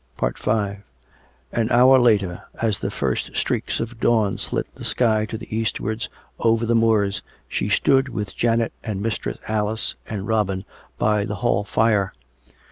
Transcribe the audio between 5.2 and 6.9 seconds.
to the eastwards over the